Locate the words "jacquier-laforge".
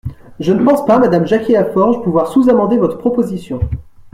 1.27-2.01